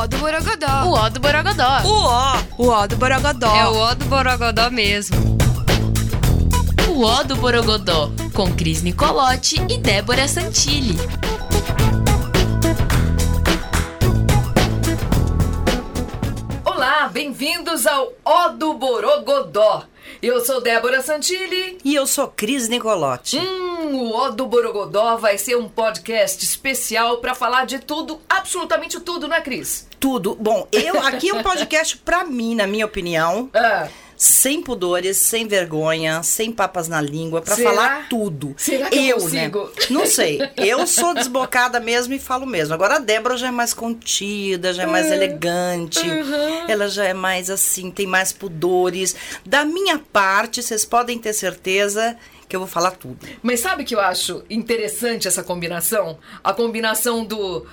[0.00, 0.84] ó do Borogodó.
[0.86, 1.82] O ó do Borogodó.
[1.84, 2.38] O ó.
[2.56, 3.54] O ó do Borogodó.
[3.54, 5.38] É o ó do Borogodó mesmo.
[6.88, 10.96] O ó do Borogodó, com Cris Nicolotti e Débora Santilli.
[16.64, 19.84] Olá, bem-vindos ao Ó do Borogodó.
[20.22, 21.78] Eu sou Débora Santilli.
[21.84, 23.38] E eu sou Cris Nicolotti.
[23.38, 28.98] Hum, o Ó do Borogodó vai ser um podcast especial para falar de tudo, absolutamente
[29.00, 29.89] tudo, não é, Cris?
[30.00, 30.34] Tudo.
[30.34, 33.50] Bom, eu aqui é um podcast pra mim, na minha opinião.
[33.54, 33.86] Ah,
[34.16, 37.70] Sem pudores, sem vergonha, sem papas na língua, pra Será?
[37.70, 38.54] falar tudo.
[38.56, 39.48] Será que eu né?
[39.50, 39.70] consigo?
[39.90, 40.38] Não sei.
[40.56, 42.74] Eu sou desbocada mesmo e falo mesmo.
[42.74, 46.00] Agora a Débora já é mais contida, já é mais elegante.
[46.68, 49.16] Ela já é mais assim, tem mais pudores.
[49.46, 52.14] Da minha parte, vocês podem ter certeza
[52.48, 53.18] que eu vou falar tudo.
[53.42, 56.18] mas sabe que eu acho interessante essa combinação?
[56.44, 57.64] A combinação do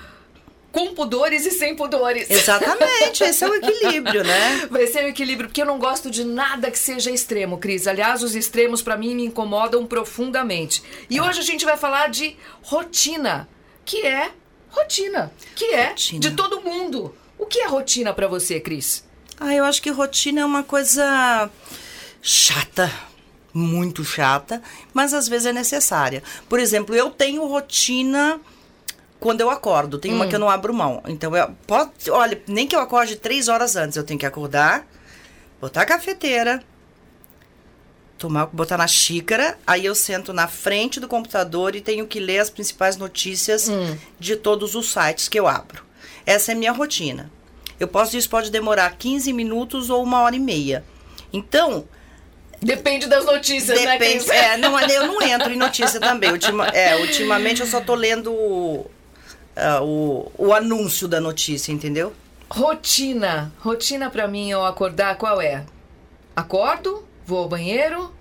[0.77, 2.29] com pudores e sem pudores.
[2.29, 4.67] Exatamente, esse é o equilíbrio, né?
[4.69, 7.87] Vai ser um equilíbrio, porque eu não gosto de nada que seja extremo, Cris.
[7.87, 10.83] Aliás, os extremos pra mim me incomodam profundamente.
[11.09, 13.49] E hoje a gente vai falar de rotina,
[13.83, 14.29] que é
[14.69, 16.19] rotina, que é Rotina.
[16.19, 17.15] de todo mundo.
[17.39, 19.03] O que é rotina pra você, Cris?
[19.39, 21.49] Ah, eu acho que rotina é uma coisa
[22.21, 22.91] chata,
[23.51, 24.61] muito chata,
[24.93, 26.21] mas às vezes é necessária.
[26.47, 28.39] Por exemplo, eu tenho rotina
[29.19, 31.01] quando eu acordo, tem uma que eu não abro mão.
[31.07, 34.87] Então, eu, pode, olha, nem que eu acorde três horas antes, eu tenho que acordar,
[35.59, 36.63] botar a cafeteira,
[38.17, 42.39] tomar, botar na xícara, aí eu sento na frente do computador e tenho que ler
[42.39, 43.71] as principais notícias
[44.19, 45.83] de todos os sites que eu abro.
[46.25, 47.31] Essa é a minha rotina.
[47.79, 50.83] Eu posso, isso pode demorar 15 minutos ou uma hora e meia.
[51.31, 51.87] Então,
[52.59, 54.25] Depende das notícias, né, depende.
[54.25, 54.29] Cris?
[54.29, 56.31] É, não, eu não entro em notícia também.
[56.31, 58.89] Ultima, é, ultimamente eu só tô lendo
[59.57, 62.13] o, ah, o, o anúncio da notícia, entendeu?
[62.49, 63.51] Rotina.
[63.59, 65.65] Rotina pra mim ao acordar qual é?
[66.35, 68.13] Acordo, vou ao banheiro,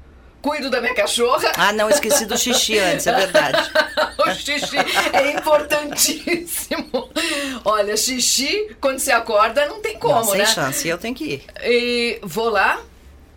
[0.42, 1.52] cuido da minha cachorra.
[1.56, 3.58] Ah, não, esqueci do xixi antes, é verdade.
[4.18, 4.76] o xixi
[5.12, 7.10] é importantíssimo.
[7.64, 10.46] Olha, xixi, quando você acorda, não tem como, não, sem né?
[10.46, 11.44] chance, eu tenho que ir.
[11.62, 12.80] E vou lá,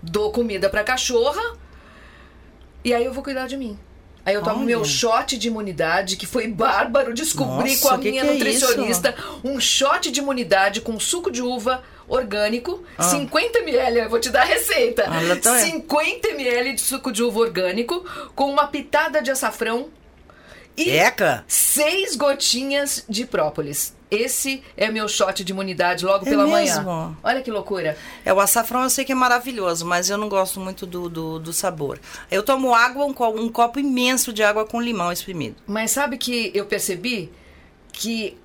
[0.02, 1.58] dou comida pra cachorra
[2.84, 3.78] e aí eu vou cuidar de mim.
[4.26, 4.66] Aí eu tomo Olha.
[4.66, 8.34] meu shot de imunidade, que foi bárbaro descobrir Nossa, com a que minha que é
[8.34, 9.16] nutricionista.
[9.44, 14.42] um shot de imunidade com suco de uva orgânico, 50 ml, eu vou te dar
[14.42, 15.06] a receita.
[15.08, 15.66] Ah, tá, é.
[15.66, 18.04] 50 ml de suco de uva orgânico
[18.36, 19.90] com uma pitada de açafrão
[20.76, 21.44] e Eca!
[21.48, 23.94] seis gotinhas de própolis.
[24.12, 26.84] Esse é meu shot de imunidade logo É pela mesmo?
[26.84, 27.18] manhã.
[27.24, 27.96] Olha que loucura.
[28.26, 31.40] É, o açafrão eu sei que é maravilhoso, mas eu não gosto muito do, do,
[31.40, 32.00] do sabor.
[32.32, 35.58] Eu tomo água, um, co- um copo imenso de água com limão espremido.
[35.68, 37.32] Mas sabe que eu percebi
[37.92, 38.36] que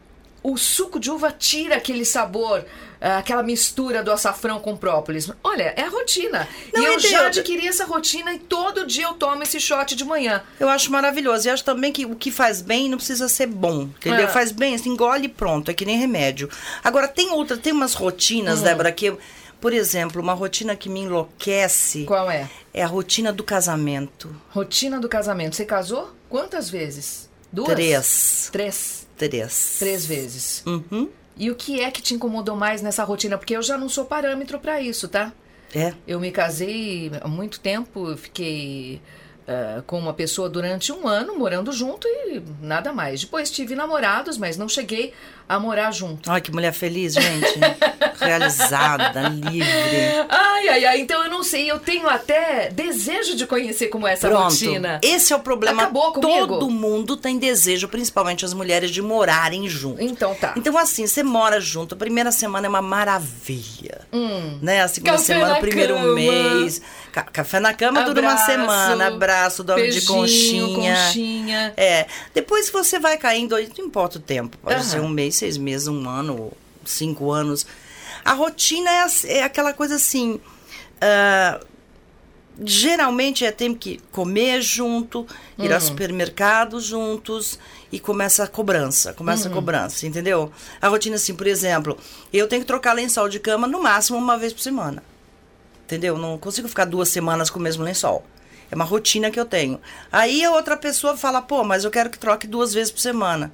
[0.43, 2.65] o suco de uva tira aquele sabor,
[3.13, 5.31] aquela mistura do açafrão com própolis.
[5.43, 6.49] Olha, é a rotina.
[6.73, 7.11] Não, e eu entendo.
[7.11, 10.43] já adquiri essa rotina e todo dia eu tomo esse shot de manhã.
[10.59, 11.47] Eu acho maravilhoso.
[11.47, 14.25] E acho também que o que faz bem não precisa ser bom, entendeu?
[14.27, 14.29] É.
[14.29, 16.49] Faz bem, assim, engole e pronto, é que nem remédio.
[16.83, 18.65] Agora, tem outra, tem umas rotinas, Hum.
[18.65, 19.19] Débora, que, eu-
[19.61, 22.49] por exemplo, uma rotina que me enlouquece Qual é?
[22.73, 24.35] é a rotina do casamento.
[24.51, 25.57] Rotina do casamento.
[25.57, 26.11] Você casou?
[26.29, 27.29] Quantas vezes?
[27.53, 27.69] Duas?
[27.69, 28.49] Três.
[28.53, 29.07] Três.
[29.17, 29.77] Três.
[29.79, 30.63] Três vezes.
[30.67, 31.09] Uhum.
[31.37, 33.37] E o que é que te incomodou mais nessa rotina?
[33.37, 35.33] Porque eu já não sou parâmetro pra isso, tá?
[35.75, 35.93] É.
[36.07, 39.01] Eu me casei há muito tempo, fiquei
[39.47, 43.21] ah, com uma pessoa durante um ano morando junto e nada mais.
[43.23, 45.13] Depois tive namorados, mas não cheguei
[45.49, 46.31] a morar junto.
[46.31, 47.59] Ai, que mulher feliz, gente.
[48.19, 49.67] Realizada, livre.
[50.29, 54.13] Ai, ai, ai, então eu não sei, eu tenho até desejo de conhecer como é
[54.15, 54.45] essa Pronto.
[54.45, 54.99] rotina.
[55.03, 55.83] Esse é o problema.
[55.83, 56.47] Acabou comigo?
[56.59, 60.01] Todo mundo tem desejo, principalmente as mulheres, de morarem junto.
[60.03, 60.55] Então tá.
[60.57, 64.01] Então, assim, você mora junto, a primeira semana é uma maravilha.
[64.63, 64.83] Né?
[64.83, 65.17] A segunda Hum.
[65.17, 66.15] Café semana, na o primeiro cama.
[66.15, 66.81] mês.
[67.13, 69.15] Ca- café na cama dura uma Abraço, semana, abraço,
[69.65, 70.97] dorme de beijinho, conchinha.
[71.07, 71.75] conchinha.
[71.77, 72.07] É.
[72.35, 74.57] Depois você vai caindo, não importa o tempo.
[74.59, 74.85] Pode Aham.
[74.85, 76.53] ser um mês, seis meses, um ano,
[76.85, 77.67] cinco anos.
[78.25, 79.07] A rotina é,
[79.39, 80.41] é aquela coisa assim.
[81.01, 81.61] ah,
[82.65, 85.27] geralmente é tempo que comer junto,
[85.59, 85.75] ir Uhum.
[85.75, 87.59] ao supermercado juntos
[87.91, 89.51] e começa a cobrança, começa Uhum.
[89.51, 90.53] a cobrança, entendeu?
[90.81, 91.99] A rotina assim, por exemplo,
[92.33, 95.03] eu tenho que trocar lençol de cama no máximo uma vez por semana.
[95.85, 96.17] Entendeu?
[96.17, 98.25] Não consigo ficar duas semanas com o mesmo lençol.
[98.71, 99.81] É uma rotina que eu tenho.
[100.11, 103.53] Aí a outra pessoa fala, pô, mas eu quero que troque duas vezes por semana.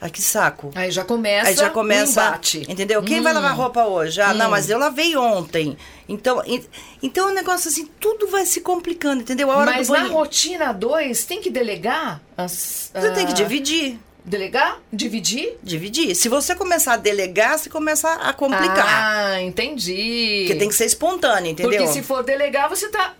[0.00, 0.72] Ai, que saco.
[0.74, 2.66] Aí já começa, Aí já o começa, embate.
[2.68, 3.00] entendeu?
[3.04, 4.20] Quem vai lavar roupa hoje?
[4.20, 5.76] Ah, não, mas eu lavei ontem.
[6.08, 6.64] Então, en-
[7.00, 9.48] então é um negócio assim, tudo vai se complicando, entendeu?
[9.50, 13.32] A hora Mas do na banho, rotina 2 tem que delegar as, você tem que
[13.32, 14.00] ah, dividir.
[14.24, 14.80] Delegar?
[14.92, 15.56] Dividir?
[15.62, 16.16] Dividir.
[16.16, 18.86] Se você começar a delegar, você começa a complicar.
[18.88, 20.46] Ah, entendi.
[20.46, 21.78] Porque tem que ser espontâneo, entendeu?
[21.78, 23.14] Porque se for delegar, você tá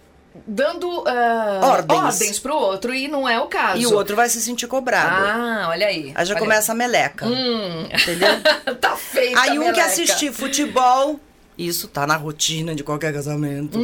[0.46, 1.98] dando ah, Ordens.
[1.98, 3.80] ordens pro outro e não é o caso.
[3.80, 5.26] E o outro vai se sentir cobrado.
[5.26, 6.12] Ah, olha aí.
[6.14, 7.26] Aí já olha começa a meleca.
[7.26, 7.84] Hum.
[7.84, 8.30] Entendeu?
[8.80, 9.38] tá feio.
[9.38, 11.18] Aí um quer assistir futebol.
[11.56, 13.78] Isso tá na rotina de qualquer casamento.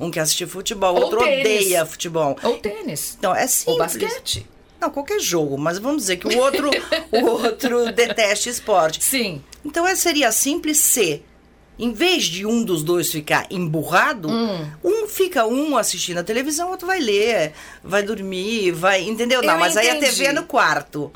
[0.00, 1.40] Um quer assistir futebol, Ou outro tênis.
[1.40, 2.36] odeia futebol.
[2.42, 3.16] Ou tênis.
[3.18, 3.66] Então, é simples.
[3.66, 4.46] Ou basquete.
[4.80, 6.70] Não, qualquer jogo, mas vamos dizer que o outro,
[7.12, 9.04] o outro deteste esporte.
[9.04, 9.42] Sim.
[9.62, 11.22] Então é, seria simples se,
[11.82, 14.66] em vez de um dos dois ficar emburrado, Hum.
[14.84, 19.02] um fica um assistindo a televisão, o outro vai ler, vai dormir, vai.
[19.02, 19.42] Entendeu?
[19.42, 20.12] Não, Eu mas aí a entendi.
[20.16, 21.10] TV é no quarto.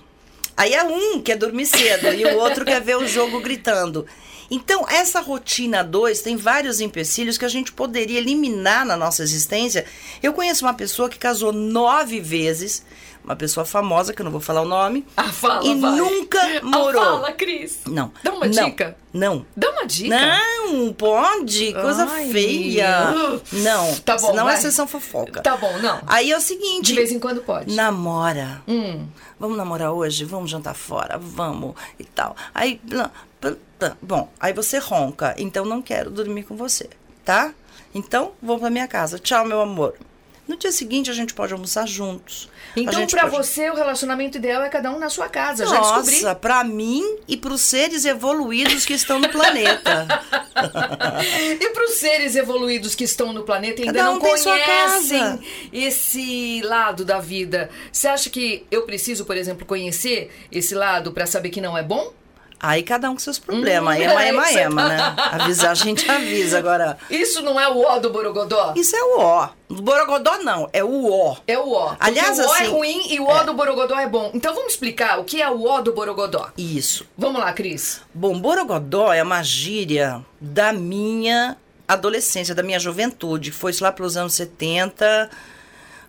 [0.56, 4.06] Aí é um quer dormir cedo e o outro quer ver o jogo gritando.
[4.50, 9.84] Então, essa rotina 2 tem vários empecilhos que a gente poderia eliminar na nossa existência.
[10.22, 12.84] Eu conheço uma pessoa que casou nove vezes,
[13.24, 15.92] uma pessoa famosa, que eu não vou falar o nome, Ah, fala, e vai.
[15.96, 17.02] nunca Ah, morou.
[17.02, 17.80] fala, Cris.
[17.86, 18.12] Não.
[18.22, 18.96] Dá uma não, dica.
[19.12, 19.46] Não.
[19.56, 20.14] Dá uma dica.
[20.14, 22.28] Não, pode, coisa Ai.
[22.30, 23.12] feia.
[23.52, 24.60] Não, Tá bom, senão é vai.
[24.60, 25.40] sessão fofoca.
[25.40, 26.00] Tá bom, não.
[26.06, 27.74] Aí é o seguinte, De vez em quando pode.
[27.74, 28.62] namora.
[28.68, 29.06] Hum.
[29.40, 30.24] Vamos namorar hoje?
[30.24, 31.18] Vamos jantar fora?
[31.18, 32.36] Vamos e tal.
[32.54, 33.10] Aí, blá.
[34.02, 35.34] bom, aí você ronca.
[35.38, 36.88] Então não quero dormir com você,
[37.24, 37.52] tá?
[37.94, 39.18] Então vou pra minha casa.
[39.18, 39.94] Tchau, meu amor.
[40.46, 42.50] No dia seguinte a gente pode almoçar juntos.
[42.76, 45.64] Então, pra pode- você, o relacionamento ideal é cada um na sua casa.
[45.64, 46.40] Já Nossa, descobri.
[46.40, 50.06] pra mim e pros seres evoluídos que estão no planeta.
[51.60, 55.40] E para os seres evoluídos que estão no planeta e ainda um não conhecem casa.
[55.72, 61.26] esse lado da vida, você acha que eu preciso, por exemplo, conhecer esse lado para
[61.26, 62.12] saber que não é bom?
[62.66, 63.98] Aí cada um com seus problemas.
[63.98, 65.14] Hum, ema, é, ema, isso é- ema, né?
[65.32, 66.58] Avisar a gente avisa.
[66.58, 68.72] Agora, Isso não é o ó do Borogodó?
[68.74, 69.48] isso é o ó.
[69.68, 71.36] Do Borogodó não, é o ó.
[71.46, 71.94] É o ó.
[72.00, 74.30] Aliás, o ó é assim, ruim e o ó do Borogodó é bom.
[74.32, 76.50] Então vamos explicar o que é o ó do Borogodó.
[76.56, 77.04] Isso.
[77.18, 78.00] Vamos lá, Cris.
[78.14, 81.56] Bom, Borogodó é uma gíria da minha
[81.86, 83.50] adolescência, da minha juventude.
[83.50, 85.28] Foi isso lá pelos anos 70,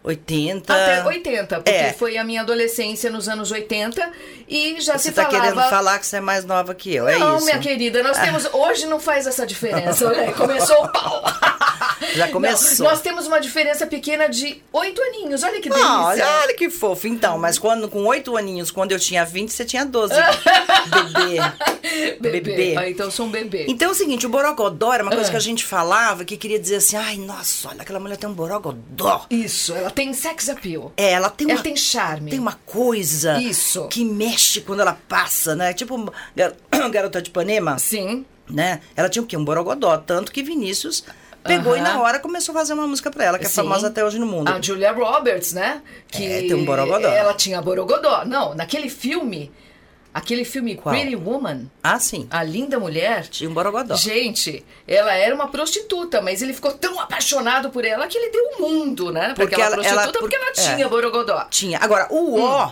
[0.05, 0.71] 80.
[0.73, 1.91] Até 80, porque É.
[1.93, 4.11] foi a minha adolescência nos anos 80
[4.47, 5.41] e já Você se tá falava...
[5.51, 7.45] querendo falar que você é mais nova que eu, é Não, isso?
[7.45, 8.47] minha querida, nós temos.
[8.53, 10.07] Hoje não faz essa diferença.
[10.09, 11.23] Aí, começou o pau.
[12.15, 12.85] Já começou.
[12.85, 15.43] Não, nós temos uma diferença pequena de oito aninhos.
[15.43, 15.87] Olha que delícia.
[15.89, 17.07] Ah, olha, olha que fofo.
[17.07, 20.13] Então, mas quando com oito aninhos, quando eu tinha 20, você tinha 12.
[20.13, 22.17] Bebê.
[22.19, 22.41] bebê.
[22.41, 22.75] bebê.
[22.77, 23.65] Ah, então eu sou um bebê.
[23.67, 25.31] Então é o seguinte, o borogodó era uma coisa Ah.
[25.31, 28.33] que a gente falava que queria dizer assim, ai, nossa, olha, aquela mulher tem um
[28.33, 29.25] borogodó.
[29.29, 30.93] Isso, ela tem sex appeal.
[30.97, 32.31] É, ela tem Ela uma, tem charme.
[32.31, 33.87] tem uma coisa Isso.
[33.87, 35.73] que mexe quando ela passa, né?
[35.73, 36.53] Tipo gar-
[36.91, 38.25] Garota de Ipanema, Sim.
[38.49, 38.81] né?
[38.95, 39.35] Ela tinha o quê?
[39.37, 41.03] Um borogodó, tanto que Vinícius
[41.47, 41.93] pegou e Aham.
[41.93, 43.55] na hora começou a fazer uma música pra ela, que é Sim.
[43.55, 44.49] famosa até hoje no mundo.
[44.49, 45.81] A Julia Roberts, né?
[46.07, 47.07] Que É, tem um borogodó.
[47.07, 48.23] Ela tinha borogodó.
[48.25, 49.51] Não, naquele filme,
[50.13, 50.93] aquele filme Qual?
[50.95, 52.27] Pretty Woman, Ah, sim.
[52.31, 53.95] a linda mulher, Tinha um borogodó.
[53.95, 58.43] Gente, ela era uma prostituta, mas ele ficou tão apaixonado por ela que ele deu
[58.57, 59.33] o mundo, né?
[59.35, 60.51] Porque aquela ela- prostituta, ela- por- porque ela é.
[60.51, 61.45] tinha borogodó.
[61.49, 61.79] Tinha.
[61.81, 62.71] Agora, o ó.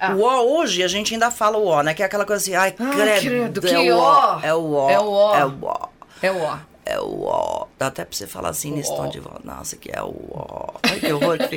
[0.00, 0.12] Ah.
[0.14, 1.94] O ó hoje a gente ainda fala o ó, né?
[1.94, 4.40] Que é aquela coisa assim, ai, Ah, credo, credo, é que o ó.
[4.42, 4.90] É o ó.
[4.90, 5.34] É o ó.
[5.36, 5.88] É o ó.
[6.20, 6.58] É o ó.
[6.86, 7.66] É o ó.
[7.78, 8.96] Dá até pra você falar assim nesse ó.
[8.96, 9.36] tom de voz.
[9.42, 10.74] Nossa, que é o ó.
[10.82, 11.38] Ai, que horror,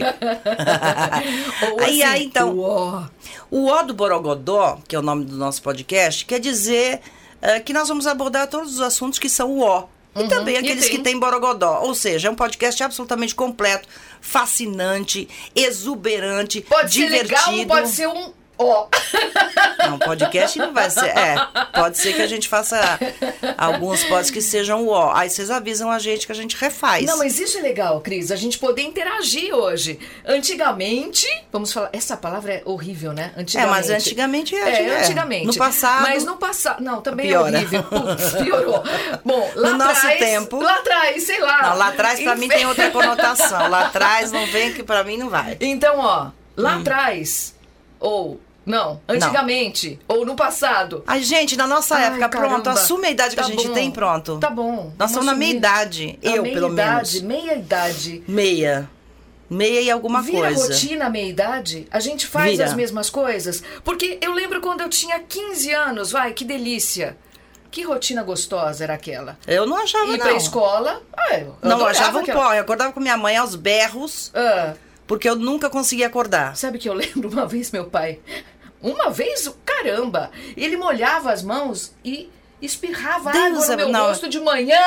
[1.79, 3.03] aí, assim, aí, então, o ó.
[3.51, 7.01] o ó do Borogodó, que é o nome do nosso podcast, quer dizer
[7.41, 9.85] eh, que nós vamos abordar todos os assuntos que são o ó.
[10.16, 10.61] E também Uhum.
[10.61, 11.81] E aqueles tem- que têm Borogodó.
[11.83, 13.87] Ou seja, é um podcast absolutamente completo,
[14.19, 17.40] fascinante, exuberante, Pode divertido.
[17.40, 18.87] ser legal, pode ser um ó.
[19.87, 21.06] Não, podcast não vai ser.
[21.18, 21.35] É,
[21.73, 22.78] pode ser que a gente faça
[23.57, 25.14] alguns pods que sejam o ó.
[25.16, 27.06] Aí vocês avisam a gente que a gente refaz.
[27.06, 29.99] Não, mas isso é legal, Cris, a gente poder interagir hoje.
[30.26, 33.31] Antigamente, vamos falar, essa palavra é horrível, né?
[33.37, 33.71] Antigamente.
[33.76, 34.99] mas antigamente é, É, é.
[35.04, 35.45] antigamente.
[35.47, 37.49] No passado- Mas no passado, não, também Piora.
[37.56, 37.83] é horrível.
[37.83, 38.83] Putz, piorou.
[39.23, 41.61] Bom, lá No nosso atrás, tempo- lá atrás, sei lá.
[41.69, 43.69] Não, lá atrás pra mim tem outra conotação.
[43.69, 45.57] Lá atrás não vem que pra mim não vai.
[45.61, 46.81] Então, ó, lá Hum.
[46.81, 47.56] atrás,
[47.99, 51.04] ou, não, antigamente, ou no passado.
[51.07, 52.71] Ai, gente, na nossa Ai, época, pronto, caramba.
[52.71, 53.74] assume a idade que Tá a gente bom.
[53.74, 54.38] tem, pronto.
[54.40, 54.92] Tá bom.
[55.00, 56.19] Nós estamos na meia idade.
[56.21, 57.44] Eu, meia pelo idade, menos.
[57.45, 58.24] Meia idade.
[58.28, 58.90] Meia.
[59.50, 60.68] Meia e alguma Vira coisa.
[60.74, 61.88] rotina meia idade?
[61.90, 62.66] A gente faz Vira.
[62.66, 63.64] as mesmas coisas?
[63.83, 67.16] Porque eu lembro quando eu tinha 15 anos, vai, que delícia.
[67.71, 69.38] Que rotina gostosa era aquela.
[69.47, 70.26] Eu não achava, Ir não.
[70.26, 71.02] pra escola.
[71.16, 72.54] Ah, eu Não, eu achava um aquela- pó.
[72.54, 74.74] Eu acordava com minha mãe aos berros, Ah,
[75.06, 76.56] porque eu nunca conseguia acordar.
[76.57, 78.19] sabe que eu lembro uma vez meu pai.
[78.89, 80.31] Uma vez, caramba!
[80.56, 82.29] Ele molhava as mãos e
[82.61, 84.07] espirrava Deus água no meu não.
[84.07, 84.79] rosto de manhã.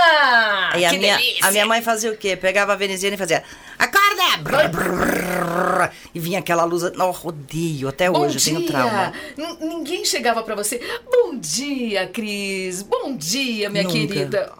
[0.73, 1.47] Aí a que minha, delícia.
[1.47, 2.35] a minha mãe fazia o quê?
[2.37, 3.45] Pegava a veneziana e fazia,
[3.78, 4.11] acorda!
[4.42, 5.90] Brr, brr, brr.
[6.14, 8.54] e vinha aquela luz, não, odeio, até Bom hoje eu dia.
[8.54, 9.12] tenho trauma.
[9.37, 10.80] N- ninguém chegava pra você.
[11.11, 12.83] Bom dia, Cris.
[12.83, 13.95] Bom dia, minha Nunca.
[13.97, 14.52] querida.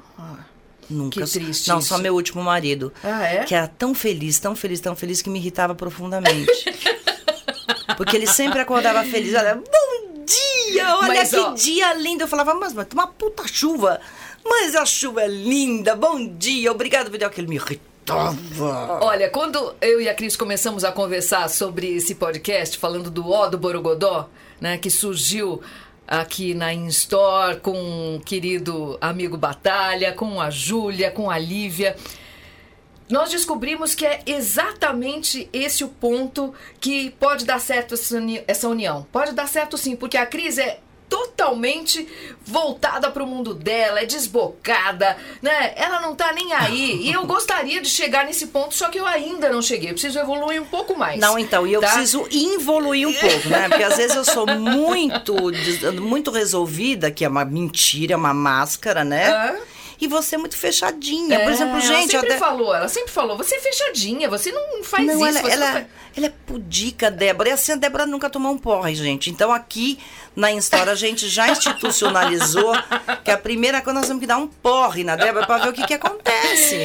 [0.89, 1.21] Nunca.
[1.23, 1.89] Que triste Não, isso.
[1.89, 2.93] só meu último marido.
[3.05, 3.45] Ah, é?
[3.45, 6.51] Que era tão feliz, tão feliz, tão feliz que me irritava profundamente.
[7.97, 9.35] Porque ele sempre acordava feliz.
[9.35, 10.97] Olha, bom dia!
[10.97, 12.25] Olha Mas, que ó- dia lindo!
[12.25, 14.01] Eu falava, mas, tem uma puta chuva.
[14.45, 18.37] Mas a chuva é linda, bom dia, obrigado, Vidal, que ele me irritava.
[19.03, 23.47] Olha, quando eu e a Cris começamos a conversar sobre esse podcast, falando do Ó
[23.49, 24.29] do Borogodó,
[24.61, 25.61] né, que surgiu
[26.09, 31.95] aqui na Instore com o querido amigo Batalha, com a Júlia, com a Lívia,
[33.11, 38.69] nós descobrimos que é exatamente esse o ponto que pode dar certo essa uni- essa
[38.69, 39.07] união.
[39.13, 42.07] Pode dar certo sim, porque a Cris é totalmente
[42.47, 45.73] voltada para o mundo dela, é desbocada, né?
[45.77, 47.01] Ela não tá nem aí.
[47.03, 49.91] E eu gostaria de chegar nesse ponto, só que eu ainda não cheguei.
[49.91, 51.19] Eu preciso evoluir um pouco mais.
[51.21, 51.89] Não, então, e eu tá?
[51.89, 53.69] preciso involuir um pouco, né?
[53.69, 55.35] Porque às vezes eu sou muito,
[56.01, 59.29] muito resolvida, que é uma mentira, é uma máscara, né?
[59.33, 59.57] Hã?
[60.01, 61.39] E você é muito fechadinha.
[61.41, 62.39] Por É, exemplo, ela gente, sempre até...
[62.39, 65.39] falou, ela sempre falou, você é fechadinha, você não faz Não, isso.
[65.39, 65.87] ela, ela, não faz...
[66.17, 67.51] ela é pudica, Débora.
[67.51, 69.29] E assim, a Débora nunca tomou um porre, gente.
[69.31, 69.99] Então aqui
[70.35, 72.73] na Instora a gente já institucionalizou
[73.25, 75.73] que a primeira coisa nós temos que dar um porre na Débora pra ver o
[75.73, 76.77] que, que acontece.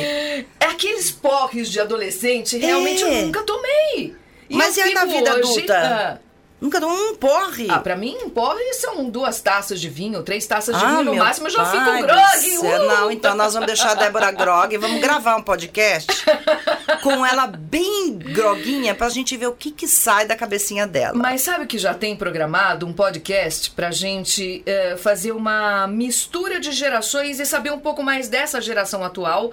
[0.59, 3.21] É aqueles porres de adolescente, realmente É.
[3.21, 4.15] eu nunca tomei.
[4.49, 5.77] E Mas e aí na vida hoje- adulta?
[5.77, 6.25] Ah.
[6.59, 7.67] Nunca tomou um porre.
[7.69, 11.15] Ah, pra mim, porre são duas taças de vinho, três taças de Ah, vinho no
[11.15, 12.57] máximo, eu já fico grog.
[12.57, 12.87] uh!
[12.87, 16.07] Não, então nós vamos deixar a Débora grog e vamos gravar um podcast
[17.03, 21.13] com ela bem groguinha pra gente ver o que que sai da cabecinha dela.
[21.15, 26.71] Mas sabe que já tem programado um podcast pra gente eh, fazer uma mistura de
[26.71, 29.51] gerações e saber um pouco mais dessa geração atual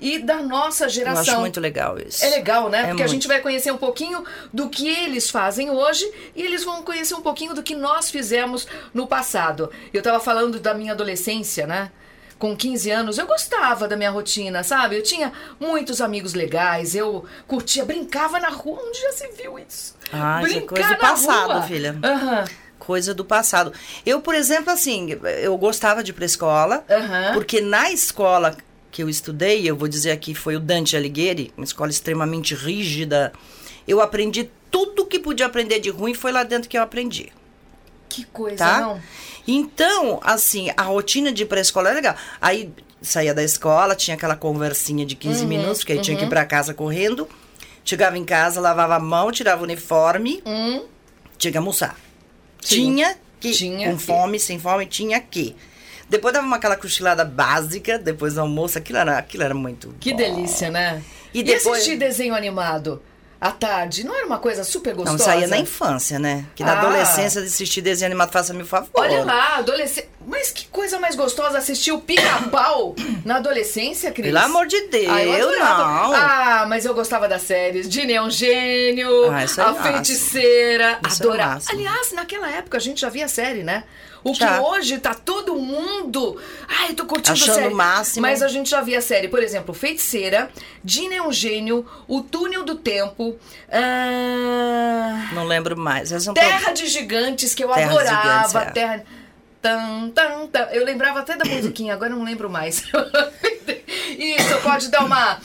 [0.00, 1.20] e da nossa Eu geração.
[1.34, 2.24] acho muito legal isso.
[2.24, 2.78] É legal, né?
[2.78, 3.10] É Porque a muito.
[3.10, 7.22] gente vai conhecer um pouquinho do que eles fazem hoje e eles vão conhecer um
[7.22, 9.70] pouquinho do que nós fizemos no passado.
[9.92, 11.90] Eu tava falando da minha adolescência, né?
[12.38, 14.96] Com 15 anos, eu gostava da minha rotina, sabe?
[14.96, 18.80] Eu tinha muitos amigos legais, eu curtia, brincava na rua.
[18.86, 19.96] Onde já se viu isso?
[20.12, 21.62] Ah, isso é coisa do passado, rua.
[21.62, 21.96] filha.
[22.02, 22.44] Aham.
[22.78, 23.72] Coisa do passado.
[24.04, 27.32] Eu, por exemplo, assim, eu gostava de ir pra escola, Aham.
[27.32, 28.54] porque na escola
[28.94, 33.32] que eu estudei, eu vou dizer aqui, foi o Dante Alighieri, uma escola extremamente rígida.
[33.88, 37.32] Eu aprendi tudo que podia aprender de ruim, foi lá dentro que eu aprendi.
[38.08, 38.80] Que coisa, tá?
[38.82, 39.02] não?
[39.48, 42.14] Então, assim, a rotina de ir pra escola é legal.
[42.40, 42.72] Aí
[43.02, 46.28] saía da escola, tinha aquela conversinha de 15 Uhum, minutos, porque aí tinha que ir
[46.28, 47.28] pra casa correndo.
[47.84, 50.84] Chegava em casa, lavava a mão, tirava o uniforme, Hum,
[51.36, 51.96] tinha que almoçar.
[52.60, 52.94] Sim.
[52.94, 54.02] Tinha que, Tinha com que.
[54.04, 55.56] fome, sem fome, tinha que.
[56.08, 60.10] Depois dava uma aquela cochilada básica, depois do almoço, aquilo era, aquilo era muito que
[60.10, 60.16] bom.
[60.16, 61.02] delícia, né?
[61.32, 63.02] E E, depois- assistir desenho animado
[63.40, 65.24] à tarde, não era uma coisa super Não, gostosa?
[65.24, 66.46] saía na infância, né?
[66.54, 66.78] Que na Ah.
[66.80, 68.88] adolescência de assistir desenho animado, faça-me o favor.
[68.94, 70.08] Olha lá, adolescente.
[70.26, 72.94] Mas que coisa mais gostosa assistir o pica-pau
[73.26, 74.26] na adolescência, Cris?
[74.32, 75.84] Pelo amor de Deus, Ah, eu adorava.
[75.84, 76.14] não.
[76.14, 77.86] Ah, mas eu gostava das séries.
[77.88, 80.98] Disney é um gênio, Ah, é a feiticeira.
[81.02, 81.54] É adorava.
[81.54, 81.78] máximo.
[81.78, 83.84] Aliás, naquela época a gente já via série, né?
[84.24, 84.54] O Já.
[84.58, 86.40] que hoje tá todo mundo.
[86.66, 87.74] Ai, tô curtindo Achando a série.
[87.74, 88.22] o máximo.
[88.22, 90.50] Mas a gente já via série, por exemplo, Feiticeira,
[90.82, 93.36] Disney é um gênio, O Túnel do Tempo,
[93.70, 96.08] ah, Não lembro mais.
[96.08, 98.48] São Terra de Gigantes, que eu Terra adorava.
[98.48, 98.70] Gigantes, é.
[98.72, 99.04] Terra.
[99.60, 100.68] Tan, tan, tan.
[100.72, 102.82] Eu lembrava até da musiquinha, agora não lembro mais.
[104.18, 105.38] Isso, pode dar uma.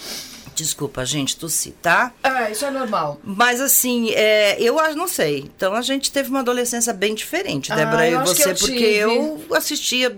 [0.63, 2.11] Desculpa, gente, tossi, tá?
[2.23, 3.19] Ah, isso é normal.
[3.23, 5.39] Mas assim, é, eu não sei.
[5.55, 8.55] Então a gente teve uma adolescência bem diferente, Ah, Débora, eu eu e você, eu
[8.55, 8.99] porque tive.
[9.01, 10.17] eu assistia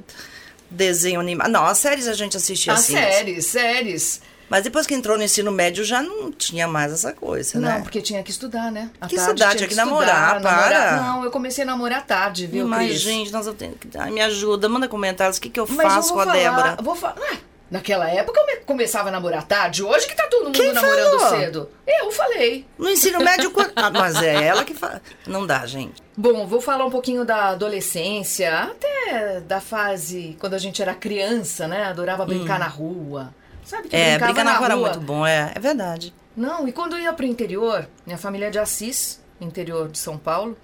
[0.69, 1.49] desenho animado.
[1.51, 2.93] Não, as séries a gente assistia As assim.
[2.93, 4.21] séries, séries.
[4.49, 7.79] Mas depois que entrou no ensino médio já não tinha mais essa coisa, Não, né?
[7.81, 8.89] porque tinha que estudar, né?
[8.99, 9.45] À Que tarde estudar?
[9.55, 10.97] tinha Tinha que namorar, para.
[11.01, 12.99] Não, eu comecei a namorar tarde, viu, Mas, Cris?
[13.01, 13.87] gente, nós eu tenho que.
[13.97, 15.37] Ai, me ajuda, manda comentários.
[15.37, 16.77] O que, que eu Mas faço eu com a falar, Débora?
[16.83, 17.15] Vou falar.
[17.17, 17.37] Ué,
[17.71, 19.81] naquela época eu me- começava a namorar tarde.
[19.83, 21.39] Hoje que tá todo mundo Quem namorando falou?
[21.39, 21.69] cedo.
[21.87, 22.65] Eu falei.
[22.77, 23.51] No ensino médio.
[23.75, 25.01] Ah, mas é ela que fala.
[25.25, 26.01] Não dá, gente.
[26.15, 31.67] Bom, vou falar um pouquinho da adolescência, até da fase quando a gente era criança,
[31.67, 31.85] né?
[31.85, 33.33] Adorava brincar na rua.
[33.63, 33.99] Sabe que Hum.
[33.99, 36.13] É, brincar na rua era muito bom, é, é verdade.
[36.35, 40.17] Não, e quando eu ia pro interior, minha família é de Assis, interior de São
[40.17, 40.57] Paulo,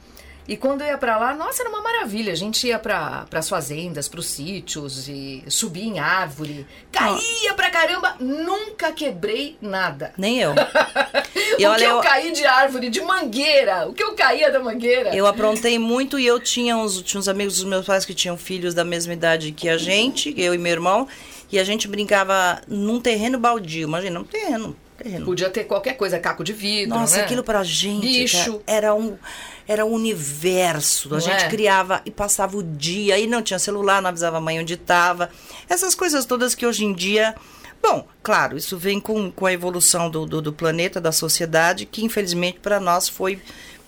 [0.48, 2.32] E quando eu ia pra lá, nossa, era uma maravilha.
[2.32, 6.66] A gente ia pra, pras fazendas, pros sítios e subia em árvore.
[6.92, 10.14] Caía pra caramba, nunca quebrei nada.
[10.18, 10.52] Nem eu.
[10.56, 13.88] o que eu, eu- caí de árvore, de mangueira.
[13.90, 15.14] O que eu caía da mangueira.
[15.16, 18.38] Eu aprontei muito e eu tinha uns, tinha uns amigos dos meus pais que tinham
[18.38, 21.08] filhos da mesma idade que a gente, eu e meu irmão,
[21.52, 23.84] e a gente brincava num terreno baldio.
[23.84, 24.76] Imagina, um terreno.
[24.98, 25.26] terreno.
[25.26, 27.24] Podia ter qualquer coisa, caco de vidro, Nossa, né?
[27.24, 28.54] aquilo pra gente Bicho.
[28.54, 29.18] cara, era um
[29.68, 31.10] era um universo.
[31.10, 31.50] Não a gente é?
[31.50, 35.30] criava e passava o dia, aí não tinha celular, não avisava a mãe onde estava.
[35.68, 37.36] Essas coisas todas que hoje em dia.
[37.82, 42.04] Bom, claro, isso vem com, com a evolução do, do, do planeta, da sociedade, que
[42.04, 43.40] infelizmente para nós foi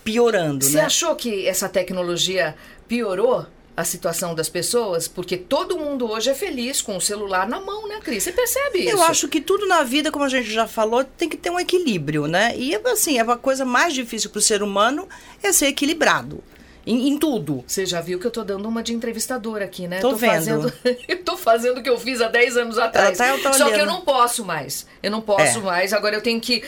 [0.04, 0.86] piorando, Você né?
[0.86, 2.56] achou que essa tecnologia
[2.88, 3.46] piorou
[3.80, 5.08] a situação das pessoas?
[5.08, 8.24] Porque todo mundo hoje é feliz com o celular na mão, né, Cris?
[8.24, 8.90] Você percebe isso?
[8.90, 11.60] Eu acho que tudo na vida, como a gente já falou, tem que ter um
[11.60, 12.54] equilíbrio, né?
[12.58, 15.08] E assim, é a coisa mais difícil para o ser humano
[15.42, 16.44] é ser equilibrado.
[16.86, 17.64] Em, em tudo.
[17.68, 20.00] Você já viu que eu tô dando uma de entrevistadora aqui, né?
[20.00, 20.34] Tô vendo.
[20.34, 20.74] Fazendo,
[21.08, 23.18] eu tô fazendo o que eu fiz há 10 anos atrás.
[23.18, 23.88] tá- eu tô Só que eu olhando.
[23.88, 24.88] não posso mais.
[25.04, 25.62] Eu não posso É.
[25.62, 25.94] mais.
[25.94, 26.64] Agora eu tenho que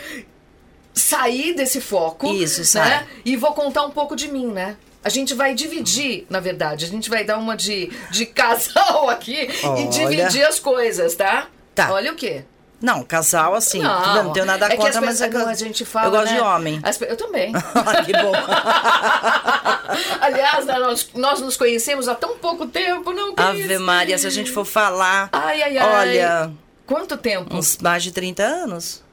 [0.93, 2.27] sair desse foco.
[2.33, 2.65] Isso, né?
[2.65, 3.07] sai.
[3.25, 4.77] E vou contar um pouco de mim, né?
[5.03, 6.85] A gente vai dividir, na verdade.
[6.85, 9.87] A gente vai dar uma de, de casal aqui e Olha.
[9.87, 11.47] dividir as coisas, tá?
[11.73, 11.91] Tá.
[11.91, 12.43] Olha o quê?
[12.79, 15.85] Não, casal assim, não, não tenho nada é contra, as mas é pessoas- a gente
[15.85, 16.35] fala, eu gosto né?
[16.35, 16.79] de homem.
[16.81, 17.53] As eu também.
[18.05, 18.31] que bom.
[20.19, 23.47] Aliás, né, nós, nós nos conhecemos há tão pouco tempo, não, Cris?
[23.65, 25.87] Ave Maria, se a gente for falar, Ai, ai, ai.
[26.09, 26.51] olha,
[26.87, 27.55] Quanto tempo?
[27.55, 29.03] uns mais de 30 anos.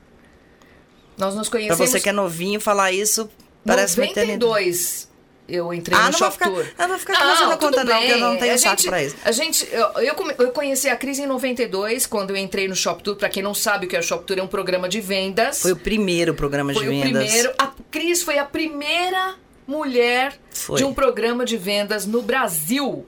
[1.17, 1.91] Nós nos Pra conhecemos...
[1.91, 3.29] você que é novinho, falar isso
[3.67, 4.41] parece uma eternidade.
[4.47, 5.09] 92.
[5.49, 6.67] Eu entrei Ah, no não Shop ficar- Tour.
[6.79, 8.07] não vou ficar fazendo a conta não, bem.
[8.07, 9.17] que eu não tenho a saco gente, pra isso.
[9.25, 12.77] A gente, eu, eu, come- eu conheci a Cris em 92, quando eu entrei no
[12.77, 13.17] Shop Tour.
[13.17, 15.63] Pra quem não sabe o que é o Shop Tour, é um programa de vendas.
[15.63, 17.25] Foi o primeiro programa Foi de o vendas.
[17.25, 17.55] primeiro.
[17.59, 19.37] A Cris foi a primeira
[19.67, 20.77] mulher Foi.
[20.77, 23.07] de um programa de vendas no Brasil.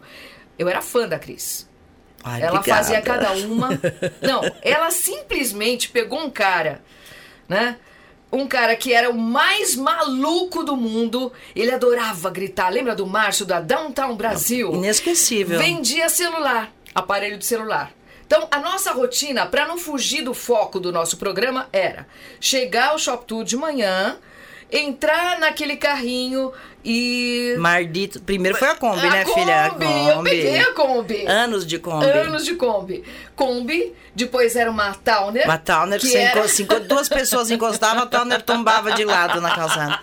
[0.58, 1.68] Eu era fã da Cris.
[2.24, 2.82] Ai, ela obrigada.
[2.84, 3.68] fazia cada uma.
[4.22, 6.82] Não, ela simplesmente pegou um cara,
[7.48, 7.76] né?
[8.32, 11.32] Um cara que era o mais maluco do mundo.
[11.54, 12.68] Ele adorava gritar.
[12.70, 14.72] Lembra do Márcio da Downtown Brasil?
[14.72, 15.58] Inesquecível.
[15.58, 17.92] Vendia celular, aparelho de celular.
[18.26, 22.06] Então, a nossa rotina, para não fugir do foco do nosso programa, era
[22.40, 24.18] chegar ao Shop Tour de manhã,
[24.72, 26.52] entrar naquele carrinho
[26.84, 27.54] e.
[27.58, 28.20] Mardito.
[28.20, 29.64] Primeiro foi a Kombi, A né, filha?
[29.66, 31.26] A Kombi, Eu peguei a Kombi.
[31.26, 32.06] Anos de Kombi.
[32.06, 33.04] Anos de Kombi.
[33.36, 35.44] Kombi, depois era uma Towner.
[35.44, 36.40] Uma Towner, que era...
[36.58, 39.98] enco- duas pessoas encostavam, a Towner tombava de lado na calçada.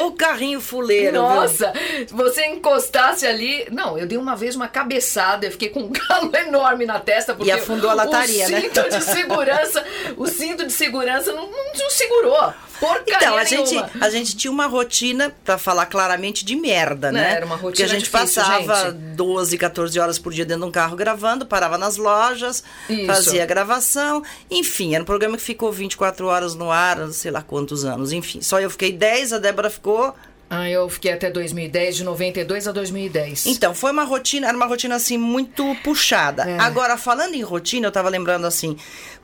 [0.00, 1.22] Ou carrinho fuleiro, viu?
[1.22, 1.72] Nossa,
[2.06, 3.66] se você encostasse ali.
[3.70, 7.34] Não, eu dei uma vez uma cabeçada, eu fiquei com um galo enorme na testa.
[7.34, 8.60] Porque E afundou a lataria, o né?
[8.62, 9.84] cinto de segurança,
[10.16, 12.52] o cinto de segurança não, não segurou.
[12.86, 17.20] Porcaria Então, a gente, a gente tinha uma rotina, pra falar claramente, de merda, Né,
[17.20, 17.32] né?
[17.36, 18.98] era uma Porque a rotina gente difícil, passava gente.
[19.16, 23.06] 12, 14 horas por dia dentro de um carro gravando, parava nas lojas, Isso.
[23.06, 24.22] fazia gravação.
[24.50, 28.12] Enfim, era um programa que ficou 24 horas no ar, sei lá quantos anos.
[28.12, 30.14] Enfim, só eu fiquei 10, a Débora ficou.
[30.56, 33.46] Ah, eu fiquei até 2010, de 92 a 2010.
[33.46, 36.48] Então, foi uma rotina, era uma rotina assim muito puxada.
[36.48, 36.58] É.
[36.58, 38.76] Agora, falando em rotina, eu tava lembrando assim,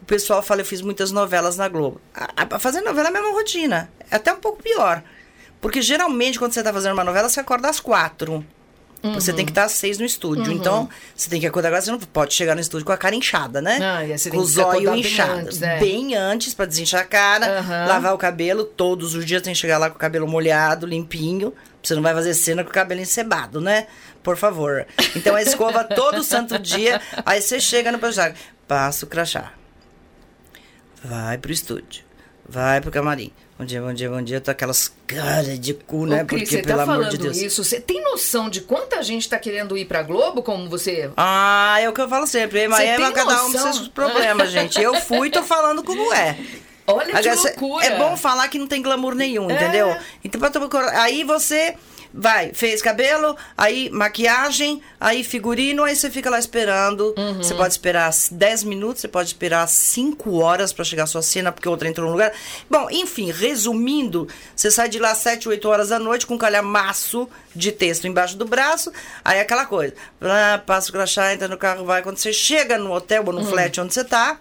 [0.03, 2.01] o pessoal fala, eu fiz muitas novelas na Globo.
[2.15, 5.03] A, a- fazer novela é a mesma rotina, é até um pouco pior.
[5.61, 8.45] Porque geralmente, quando você tá fazendo uma novela, você acorda às quatro.
[9.03, 9.37] Você Uhum.
[9.39, 10.53] tem que estar às seis no estúdio.
[10.53, 10.87] Então,
[11.17, 13.63] você tem que acordar agora, você não pode chegar no estúdio com a cara inchada,
[13.63, 13.79] né?
[13.81, 15.63] Ah, e aí você com os que acordar olhos bem inchados.
[15.63, 15.81] antes?
[15.81, 17.87] Bem antes, pra desinchar a cara, Aham.
[17.87, 18.63] lavar o cabelo.
[18.65, 21.55] Todos os dias tem que chegar lá com o cabelo molhado, limpinho.
[21.83, 23.87] Você não vai fazer cena com o cabelo encebado, né?
[24.23, 24.87] Por favor.
[25.17, 27.01] Então, a escova todo santo dia.
[27.25, 28.37] Aí você chega no personagem,
[28.69, 29.53] passa o crachá.
[31.03, 32.05] Vai pro estúdio.
[32.47, 33.33] Vai pro camarim.
[33.61, 34.41] Bom dia, bom dia, bom dia.
[34.41, 36.23] Tô aquelas caras de cu, né?
[36.23, 37.37] Ô, Cris, Porque, você pelo tá amor falando de Deus.
[37.37, 41.11] isso, você tem noção de quanta gente tá querendo ir pra Globo, como você...
[41.15, 42.67] Ah, é o que eu falo sempre.
[42.69, 43.73] Mas é cada um com noção?
[43.75, 44.81] seus problemas, gente.
[44.81, 46.39] Eu fui e tô falando como é.
[46.87, 47.85] Olha que Agora, cê- loucura.
[47.85, 49.95] É bom falar que não tem glamour nenhum, entendeu?
[50.25, 50.41] Então,
[50.95, 51.75] aí você
[52.13, 57.15] vai, fez cabelo, aí maquiagem, aí figurino, aí você fica lá esperando.
[57.17, 57.35] Uhum.
[57.43, 61.53] Você pode esperar 10 minutos, você pode esperar 5 horas pra chegar a sua cena,
[61.53, 62.33] porque outra entrou no lugar.
[62.69, 67.29] Bom, enfim, resumindo, você sai de lá 7, 8 horas da noite com um calhamaço
[67.55, 68.93] de texto embaixo do braço,
[69.25, 69.95] aí aquela coisa.
[70.21, 72.03] Ah, passa o crachá, entra no carro, vai.
[72.03, 73.47] Quando você chega no hotel ou no Uhum.
[73.47, 74.39] flat onde você tá,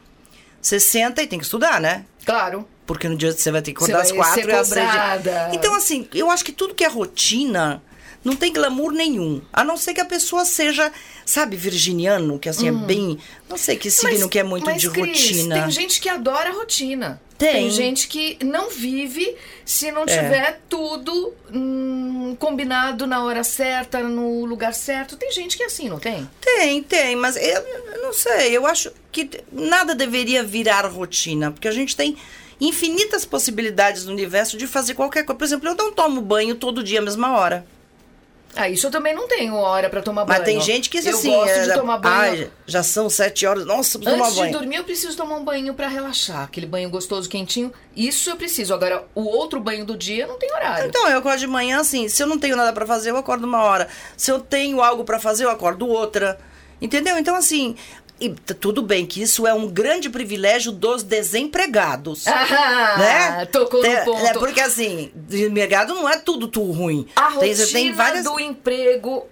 [0.61, 2.03] você senta e tem que estudar, né?
[2.25, 2.67] Claro.
[2.89, 5.51] Porque no dia você vai ter que acordar às quatro e cobrada.
[5.53, 7.83] Então, assim, eu acho que tudo que é rotina
[8.25, 9.43] não tem glamour nenhum.
[9.53, 10.91] A não ser que a pessoa seja,
[11.23, 13.19] sabe, virginiano, que assim é bem.
[13.47, 14.71] Não sei que signo que é muito Hum.
[14.71, 15.61] mas, de Cris, rotina.
[15.61, 17.21] Tem gente que adora rotina.
[17.37, 17.69] Tem.
[17.69, 24.73] gente que não vive se não tiver tudo hum, combinado na hora certa, no lugar
[24.73, 25.15] certo.
[25.15, 26.27] Tem gente que é assim, não tem?
[26.41, 27.61] Tem, tem, mas eu,
[27.93, 32.17] eu não sei, eu acho que nada deveria virar rotina, porque a gente tem
[32.59, 35.37] infinitas possibilidades no universo de fazer qualquer coisa.
[35.37, 37.65] Por exemplo, eu não tomo banho todo dia à mesma hora.
[38.55, 40.45] Ah, isso eu também não tenho hora pra tomar Mas banho.
[40.45, 42.15] tem gente que eu assim, gosto de é, tomar banho.
[42.15, 44.51] ai, já são sete horas, nossa, preciso Antes tomar de banho.
[44.59, 46.45] dormir, eu preciso tomar um banho pra relaxar.
[46.45, 47.71] Aquele banho gostoso, quentinho.
[47.95, 48.73] Isso eu preciso.
[48.73, 50.87] Agora, o outro banho do dia não tem horário.
[50.87, 53.45] Então, eu acordo de manhã assim, se eu não tenho nada pra fazer, eu acordo
[53.45, 53.87] uma hora.
[54.17, 56.39] Se eu tenho algo pra fazer, eu acordo outra.
[56.81, 57.19] Entendeu?
[57.19, 57.75] Então, assim,
[58.19, 62.27] e tudo bem que isso é um grande privilégio dos desempregados.
[62.27, 63.45] Ah, né?
[63.45, 64.25] tocou Tem- no ponto.
[64.25, 67.07] É porque assim, desempregado não é tudo tudo ruim.
[67.15, 69.25] A Tem- rotina tem várias do emprego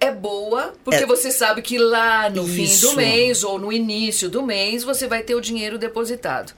[0.00, 1.06] é boa, porque É.
[1.06, 2.90] você sabe que lá no fim Isso.
[2.90, 6.52] do mês ou no início do mês você vai ter o dinheiro depositado.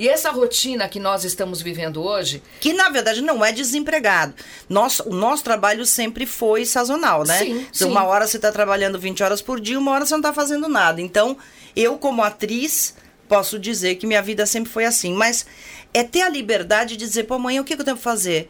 [0.00, 4.32] E essa rotina que nós estamos vivendo hoje, que na verdade não é desempregado.
[4.66, 7.38] Nosso, o nosso trabalho sempre foi sazonal, né?
[7.40, 7.84] Sim, Então, sim.
[7.84, 10.68] Uma hora você está trabalhando 20 horas por dia, uma hora você não está fazendo
[10.68, 11.02] nada.
[11.02, 11.36] Então,
[11.76, 12.94] eu como atriz
[13.28, 15.12] posso dizer que minha vida sempre foi assim.
[15.12, 15.44] Mas
[15.92, 18.48] é ter a liberdade de dizer, pô, amanhã o que, que eu tenho que fazer?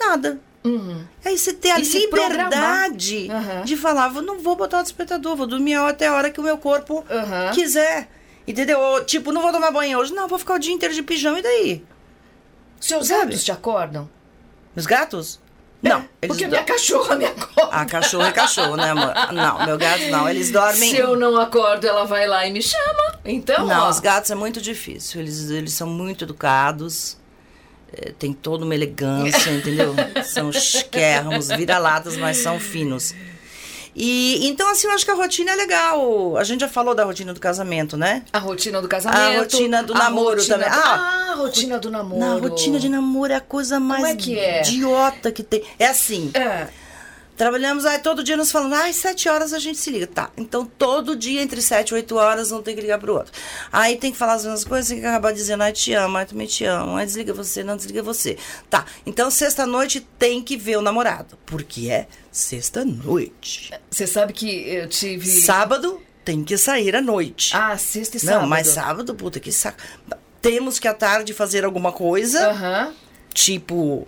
[0.00, 0.40] Nada.
[1.24, 1.80] É você ter a Uhum.
[1.80, 3.62] E liberdade Aham.
[3.64, 6.42] de falar, "Vou- não vou botar o despertador, vou dormir até a hora que o
[6.42, 7.52] meu corpo Aham.
[7.54, 8.08] quiser.
[8.48, 8.80] Entendeu?
[8.80, 10.12] Ou, Tipo, não vou tomar banho hoje.
[10.12, 11.84] Não, vou ficar o dia inteiro de pijama e daí?
[12.80, 13.26] seus Sabe?
[13.32, 14.08] gatos te acordam?
[14.74, 15.38] Meus gatos?
[15.82, 15.98] Não.
[16.00, 17.68] É, eles porque minha cachorra me acorda.
[17.70, 19.12] Ah, cachorro é cachorro, né, amor?
[19.32, 20.28] Não, meu gato não.
[20.28, 20.90] Eles dormem.
[20.90, 23.18] Se eu não acordo, ela vai lá e me chama.
[23.24, 25.20] Então, Não, ó, os gatos é muito difícil.
[25.20, 27.16] Eles, eles são muito educados.
[27.92, 29.94] é, tem toda uma elegância, entendeu?
[30.24, 33.14] São esquermos, vira-latas, mas são finos.
[34.00, 36.36] E então, assim, eu acho que a rotina é legal.
[36.36, 38.22] A gente já falou da rotina do casamento, né?
[38.32, 39.20] a rotina do casamento.
[39.20, 40.70] A rotina do a namoro rotina também.
[40.70, 42.20] do- Ah, Ah, a rotina do namoro.
[42.20, 44.60] Na rotina de namoro é a coisa mais é que é?
[44.60, 45.62] idiota que tem.
[45.78, 46.30] É assim.
[46.32, 46.68] É.
[47.38, 50.08] Trabalhamos aí todo dia nos falando, ai, sete horas a gente se liga.
[50.08, 50.30] Tá.
[50.36, 53.32] Então todo dia entre sete e oito horas um tem que ligar pro outro.
[53.72, 56.26] Aí tem que falar as mesmas coisas, tem que acabar dizendo, ai, te amo, ai,
[56.26, 58.36] também te amo, ai, desliga você, não desliga você.
[58.68, 58.84] Tá.
[59.06, 61.38] Então sexta-noite tem que ver o namorado.
[61.46, 63.70] Porque é sexta-noite.
[63.88, 65.24] Você sabe que eu tive.
[65.26, 67.52] Sábado tem que sair à noite.
[67.54, 68.40] Ah, sexta e sábado.
[68.42, 69.78] não, mas sábado, puta, que saco.
[70.42, 72.92] Temos que à tarde fazer alguma coisa, Aham.
[73.32, 74.06] tipo.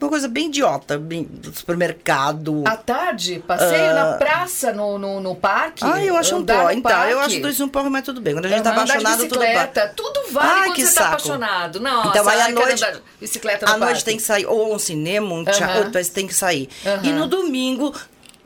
[0.00, 2.64] Uma coisa bem idiota, bem do supermercado.
[2.66, 5.84] À tarde, passeio na praça, no, no, no parque.
[5.84, 6.72] Ah, eu acho um porre.
[6.74, 8.32] no Então, eu acho dois um porre, mas tudo bem.
[8.32, 9.52] Quando a gente tá andar de apaixonado, tudo bem.
[9.52, 11.14] bicicleta, tudo vale Ai, quando que você tá saco.
[11.16, 11.80] apaixonado.
[11.80, 15.34] Nossa, então, aí à noite, bicicleta no à noite tem que sair, ou um cinema,
[15.34, 16.70] um teatro, mas tem que sair.
[17.02, 17.94] E no domingo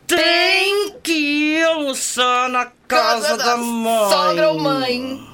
[0.08, 4.10] tem que almoçar na casa, da mãe.
[4.10, 5.28] Sogra ou mãe.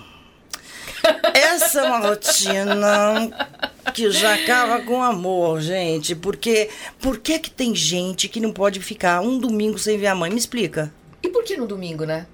[1.32, 3.30] Essa é uma rotina
[3.94, 6.14] que já acaba com amor, gente.
[6.14, 6.68] Porque
[7.00, 10.30] por que que tem gente que não pode ficar um domingo sem ver a mãe?
[10.30, 10.92] Me explica.
[11.22, 12.26] E por que no domingo, né?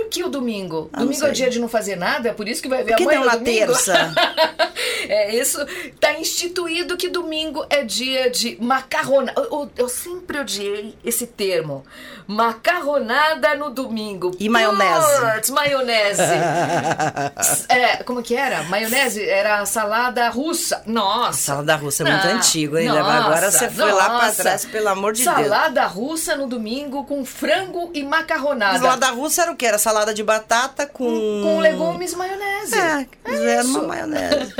[0.00, 0.88] Por que o domingo?
[0.94, 3.02] Ah, domingo é dia de não fazer nada, é por isso que vai ver que
[3.02, 4.14] a mãe não na terça?
[5.06, 5.58] é isso.
[6.00, 9.30] Tá instituído que domingo é dia de macarrona.
[9.36, 11.84] Eu, eu- eu sempre odiei esse termo.
[12.26, 14.30] Macarronada no domingo.
[14.40, 15.20] E maionese.
[15.34, 16.22] Puts, maionese.
[17.68, 18.62] é, como que era?
[18.64, 20.82] Maionese era salada russa.
[20.86, 21.38] Nossa.
[21.38, 22.88] Salada russa é muito Não, antigo, hein?
[22.88, 25.36] nossa, Agora você foi lá pra trás, pelo amor de Deus.
[25.36, 28.78] Salada russa no domingo com frango e macarronada.
[28.78, 29.66] Salada russa era o quê?
[29.66, 31.04] Era salada de batata com...
[31.42, 32.74] Com legumes e maionese.
[32.78, 33.86] É, era uma isso.
[33.88, 34.54] maionese.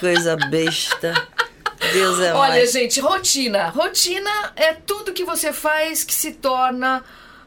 [0.00, 1.28] Coisa besta.
[1.92, 2.72] Deus é Olha, mais.
[2.72, 3.68] gente, rotina.
[3.70, 7.02] Rotina é tudo que você faz que se torna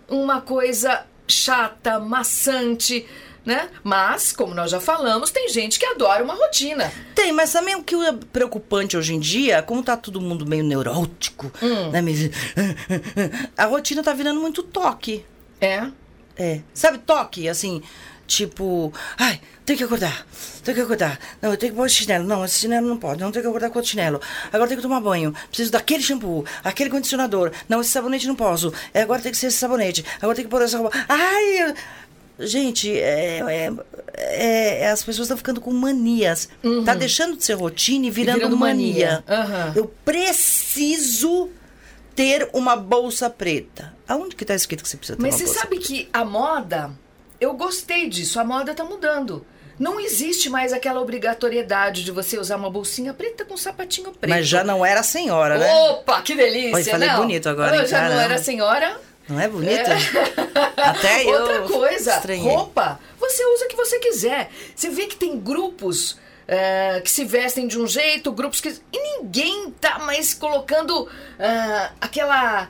[0.09, 3.07] uma coisa chata, maçante,
[3.45, 3.69] né?
[3.83, 6.91] Mas, como nós já falamos, tem gente que adora uma rotina.
[7.15, 10.63] Tem, mas também o que é preocupante hoje em dia, como tá todo mundo meio
[10.63, 11.91] neurótico, Hum.
[11.91, 12.01] né?
[13.57, 15.25] A rotina tá virando muito toque.
[15.61, 15.87] É?
[16.37, 16.59] É.
[16.73, 17.81] Sabe, toque, assim,
[18.27, 20.25] tipo, ai, tem que acordar,
[20.63, 21.17] tem que acordar.
[21.41, 22.23] Não, eu tenho que pôr esse chinelo.
[22.25, 23.21] Não, esse chinelo não pode.
[23.21, 24.19] Não tenho que acordar com outro chinelo.
[24.51, 25.33] Agora tenho que tomar banho.
[25.47, 27.51] Preciso daquele shampoo, aquele condicionador.
[27.69, 28.71] Não, esse sabonete não posso.
[28.93, 30.03] É, agora tem que ser esse sabonete.
[30.21, 30.95] Agora tem que pôr essa roupa.
[31.07, 31.73] Ai, eu-
[32.37, 36.49] Gente, é, é- é- as pessoas estão ficando com manias.
[36.83, 39.23] Tá deixando de ser rotina e virando, virando mania.
[39.25, 39.41] mania.
[39.41, 39.73] Aham.
[39.73, 41.49] Eu preciso
[42.15, 43.93] ter uma bolsa preta.
[44.07, 46.23] Aonde que tá escrito que você precisa ter Mas uma você bolsa sabe que a
[46.23, 46.91] moda,
[47.41, 49.45] eu gostei disso, a moda tá mudando.
[49.77, 54.29] Não existe mais aquela obrigatoriedade de você usar uma bolsinha preta com um sapatinho preto.
[54.29, 55.69] Mas já não era senhora, né?
[55.89, 56.75] Opa, que delícia!
[56.75, 57.17] Oi, falei não.
[57.17, 58.23] bonito agora, Eu hein, já não caramba.
[58.23, 59.01] era senhora.
[59.27, 59.91] Não é bonita?
[60.77, 62.49] Até eu Outra coisa, estranhei.
[62.49, 64.49] roupa, você usa o que você quiser.
[64.73, 68.69] Você vê que tem grupos eh, que se vestem de um jeito, grupos que.
[68.91, 71.07] E ninguém tá mais colocando
[71.39, 72.67] ah, aquela.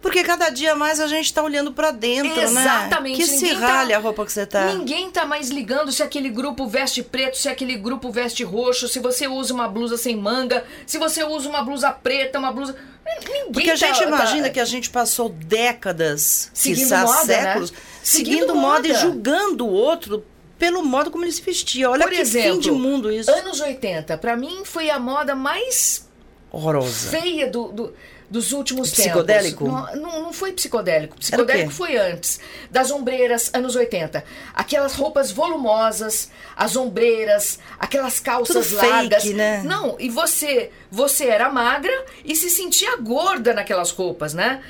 [0.00, 2.42] Porque cada dia mais a gente tá olhando pra dentro, né?
[2.42, 3.16] Exatamente.
[3.20, 4.64] Que se tá- ralha a roupa que você tá.
[4.66, 8.98] Ninguém tá mais ligando se aquele grupo veste preto, se aquele grupo veste roxo, se
[8.98, 12.74] você usa uma blusa sem manga, se você usa uma blusa preta, uma blusa.
[13.06, 17.24] Ninguém Porque a tá- gente tá- imagina que a gente passou décadas, Seguindo quiçá moda,
[17.26, 17.78] séculos, né?
[18.02, 19.00] seguindo, Seguindo moda e moda.
[19.02, 20.24] julgando o outro
[20.62, 21.90] pelo modo como ele se vestia.
[21.90, 23.28] Olha Por que exemplo, fim de mundo isso.
[23.28, 26.08] Anos 80, pra mim foi a moda mais
[26.52, 27.10] Horrorosa.
[27.10, 27.92] feia do, do-
[28.30, 29.64] dos últimos Psicodélico?
[29.64, 29.94] tempos.
[30.00, 31.16] Não, não, não foi psicodélico.
[31.18, 32.38] Psicodélico foi antes.
[32.70, 34.24] Das ombreiras, anos 80.
[34.54, 39.24] Aquelas roupas volumosas, as ombreiras, aquelas calças Tudo fake, largas.
[39.24, 39.62] né?
[39.64, 44.62] Não, e você, você era magra e se sentia gorda naquelas roupas, né?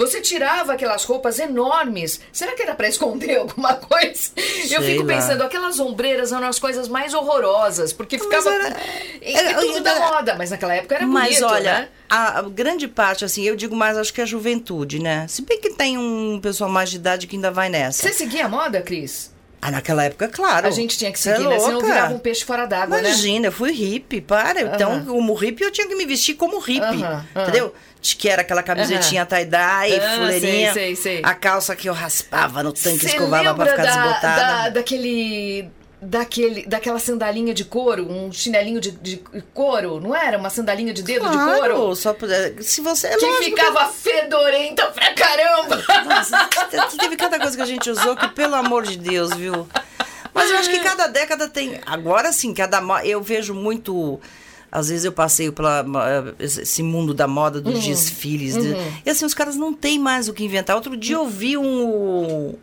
[0.00, 2.20] Você tirava aquelas roupas enormes.
[2.32, 4.30] Será que era pra esconder alguma coisa?
[4.36, 5.14] Eu Sei fico lá.
[5.14, 8.50] pensando, aquelas ombreiras eram as coisas mais horrorosas, porque Mas ficava.
[8.54, 8.76] era-
[9.20, 11.88] era- é tudo da era- moda, mas naquela época era Mas bonito, olha, né?
[12.08, 15.26] a, a grande parte, assim, eu digo mais, acho que é a juventude, né?
[15.28, 18.02] Se bem que tem um pessoal mais de idade que ainda vai nessa.
[18.02, 19.30] Você seguia a moda, Cris?
[19.62, 20.66] Ah, naquela época, claro.
[20.66, 21.58] A gente tinha que Cê é seguir, né?
[21.58, 23.08] Senão virava um peixe fora d'água, né?
[23.10, 24.62] Imagina, eu fui hippie, para.
[24.62, 25.04] Então, Aham.
[25.04, 27.02] como hippie, eu tinha que me vestir como hippie.
[27.04, 27.26] Aham.
[27.36, 27.74] Entendeu?
[28.00, 30.72] De Que era aquela camisetinha tie-dye, Ah, fuleirinha.
[30.72, 31.20] sei, sei, sei.
[31.22, 34.42] A calça que eu raspava no tanque, Você escovava pra ficar da, desbotada.
[34.62, 35.68] da- daquele...
[36.02, 40.38] Daquele, daquela sandalinha de couro, um chinelinho de, de couro, não era?
[40.38, 41.94] Uma sandalinha de dedo de Claro, couro?
[41.94, 42.54] só puder.
[42.62, 43.08] Se você.
[43.08, 45.76] é Que lógico ficava fedorenta pra caramba!
[46.06, 46.48] Nossa,
[46.88, 49.68] te- teve cada coisa que a gente usou que, pelo amor de Deus, viu?
[50.32, 51.78] Mas eu acho que cada década tem.
[51.84, 52.80] Agora sim, cada.
[53.04, 54.18] Eu vejo muito.
[54.72, 55.84] Às vezes eu passeio pela
[56.38, 58.54] esse mundo da moda, dos desfiles.
[58.56, 60.76] de- e assim, os caras não têm mais o que inventar.
[60.76, 62.54] Outro dia eu vi um.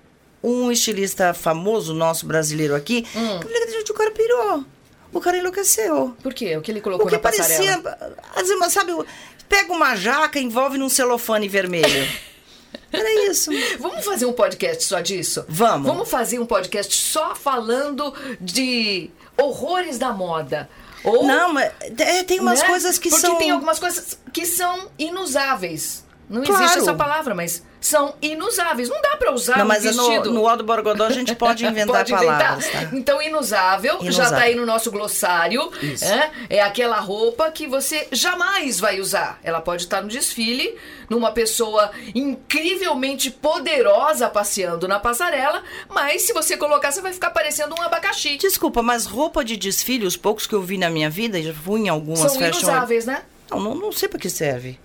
[0.44, 3.02] Um estilista famoso nosso brasileiro aqui.
[3.02, 4.64] Que falei, gente, o cara pirou.
[5.12, 6.16] O cara enlouqueceu.
[6.22, 6.56] Por quê?
[6.58, 7.82] O que ele colocou O que na parecia.
[8.70, 8.92] Sabe,
[9.50, 12.08] pega uma jaca, envolve num celofane vermelho.
[12.92, 13.52] Era isso.
[13.80, 15.44] Vamos fazer um podcast só disso?
[15.48, 15.88] Vamos.
[15.88, 20.70] Vamos fazer um podcast só falando de horrores da moda.
[21.04, 22.68] Ou, Não, mas é, tem umas né?
[22.68, 23.36] coisas que Porque são.
[23.36, 26.04] tem algumas coisas que são inusáveis.
[26.30, 26.62] Não Claro.
[26.64, 28.90] existe essa palavra, mas são inusáveis.
[28.90, 30.32] Não dá pra usar Não, um mas vestido.
[30.34, 32.38] no, no Aldo Borgodó a gente pode inventar Pode inventar.
[32.40, 32.90] palavras, tá?
[32.92, 34.38] Então, inusável, já Inusável.
[34.38, 35.72] tá aí no nosso glossário.
[36.50, 39.40] É, é aquela roupa que você jamais vai usar.
[39.44, 40.76] Ela pode estar no desfile,
[41.10, 47.76] numa pessoa incrivelmente poderosa passeando na passarela, mas se você colocar, você vai ficar parecendo
[47.78, 48.38] um abacaxi.
[48.38, 51.54] Desculpa, mas roupa de desfile, os poucos que eu vi na minha vida, e já
[51.54, 52.60] fui em algumas São fashion.
[52.68, 53.22] inusáveis, né?
[53.50, 54.78] Não, não, não sei pra que serve.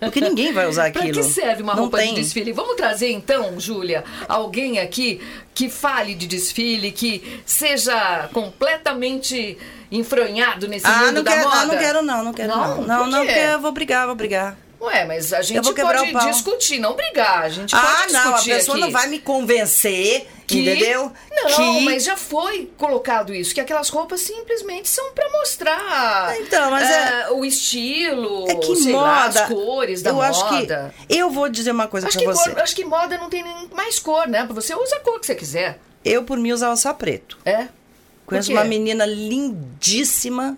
[0.00, 1.12] Porque ninguém vai usar aquilo.
[1.12, 2.14] que serve uma Não roupa tem.
[2.14, 2.52] de desfile?
[2.52, 5.20] Vamos trazer então, Júlia, alguém aqui
[5.54, 9.56] que fale de desfile, que seja completamente
[9.90, 11.56] enfronhado nesse Ah, mundo não da quero, moda.
[11.60, 12.76] ah, não quero não, não quero não.
[12.76, 12.86] Não?
[12.86, 14.56] Não, Por não, porque eu vou brigar, vou brigar.
[14.80, 17.42] Ué, mas a gente pode discutir, não brigar.
[17.42, 18.84] A gente Ah, pode não, a discutir pessoa aqui.
[18.86, 21.12] não vai me convencer, Que- entendeu?
[21.30, 21.80] Não, que...
[21.84, 27.30] mas já foi colocado isso, que aquelas roupas simplesmente são pra mostrar Então, mas é-
[27.30, 28.96] o estilo, É que moda.
[29.00, 30.28] lá, as cores da eu moda.
[30.28, 30.66] acho que.
[31.08, 32.50] Eu vou dizer uma coisa Acho pra você.
[32.50, 34.46] cor- acho que moda não tem nem mais cor, né?
[34.50, 35.78] Você usa a cor que você quiser.
[36.04, 37.38] Eu, por mim, usava só preto.
[37.44, 37.68] É?
[38.26, 40.56] Conheço uma menina lindíssima,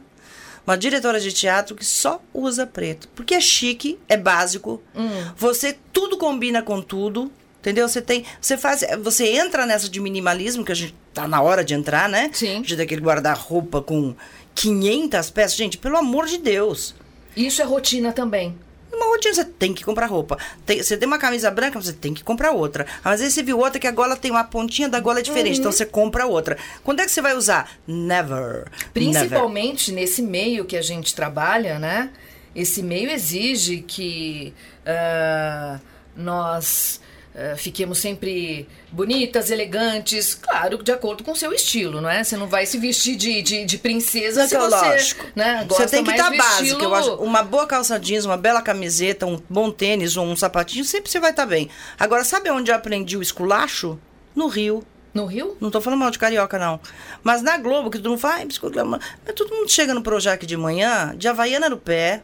[0.66, 3.08] uma diretora de teatro que só usa preto.
[3.14, 4.82] Porque é chique, é básico.
[4.94, 5.08] Hum.
[5.36, 7.32] Você tudo combina com tudo.
[7.62, 7.88] Entendeu?
[7.88, 8.24] Você tem.
[8.40, 8.82] Você faz.
[9.04, 12.28] Você entra nessa de minimalismo, que a gente tá na hora de entrar, né?
[12.32, 12.60] Sim.
[12.60, 14.16] De daquele guarda-roupa com
[14.52, 15.56] 500 peças.
[15.56, 16.92] Gente, pelo amor de Deus.
[17.36, 18.58] Isso é rotina também.
[18.92, 20.36] Uma rotina, você tem que comprar roupa.
[20.66, 22.84] Tem- você tem uma camisa branca, você tem que comprar outra.
[23.02, 25.60] Às vezes você viu outra que a gola tem uma pontinha da gola diferente, Uhum.
[25.60, 26.58] então você compra outra.
[26.84, 27.70] Quando é que você vai usar?
[27.86, 28.66] Never.
[28.66, 28.70] Never.
[28.92, 32.10] Principalmente nesse meio que a gente trabalha, né?
[32.54, 34.52] Esse meio exige que
[34.84, 35.80] ah,
[36.14, 37.00] nós
[37.34, 42.22] ah, fiquemos sempre bonitas, elegantes, claro, de acordo com o seu estilo, não é?
[42.22, 45.26] Você não vai se vestir de, de, de princesa se Não, você, lógico.
[45.34, 46.62] né, Você tem que estar básica.
[46.62, 46.82] estilo...
[46.82, 50.84] Eu acho uma boa calça jeans, uma bela camiseta, um bom tênis ou um sapatinho,
[50.84, 51.70] sempre você vai estar bem.
[51.98, 53.98] Agora, sabe onde eu aprendi o esculacho?
[54.34, 54.84] No Rio.
[55.14, 55.56] No Rio?
[55.60, 56.80] Não tô falando mal de carioca, não.
[57.22, 59.00] Mas na Globo, que todo mundo fala, biscoito, mas
[59.34, 62.22] todo mundo chega no Projac de manhã, de havaiana no pé,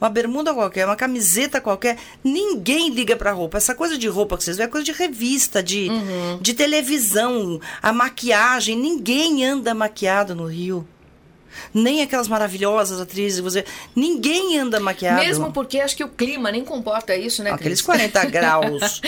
[0.00, 3.56] uma bermuda qualquer, uma camiseta qualquer, ninguém liga pra roupa.
[3.58, 5.88] Essa coisa de roupa que vocês veem é coisa de revista, de,
[6.40, 10.86] de televisão, a maquiagem, ninguém anda maquiado no Rio.
[11.72, 13.64] Nem aquelas maravilhosas atrizes, você.
[13.94, 15.20] Ninguém anda maquiado.
[15.20, 17.86] Mesmo porque acho que o clima nem comporta isso, né, Aqueles Cris?
[17.86, 19.00] 40 graus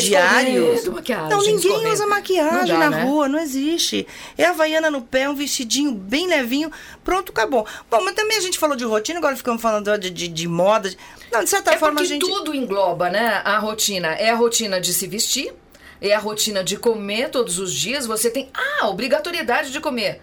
[0.00, 0.86] diários.
[0.86, 1.92] maquiagem, não, ninguém escorrendo.
[1.92, 3.02] usa maquiagem dá, na né?
[3.04, 4.06] rua, não existe.
[4.36, 6.70] É a havaiana no pé, um vestidinho bem levinho,
[7.04, 7.66] pronto, acabou.
[7.90, 10.92] Bom, mas também a gente falou de rotina, agora ficamos falando de, de, de moda.
[11.32, 12.20] Não, de certa É forma a gente.
[12.26, 13.40] tudo engloba, né?
[13.44, 14.08] A rotina.
[14.08, 15.52] É a rotina de se vestir,
[16.00, 18.06] é a rotina de comer todos os dias.
[18.06, 20.20] Você tem, ah, obrigatoriedade de comer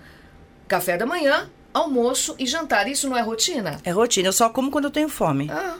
[0.68, 2.88] café da manhã, almoço e jantar.
[2.88, 3.80] Isso não é rotina?
[3.84, 5.50] É rotina, eu só como quando eu tenho fome.
[5.52, 5.78] Ah,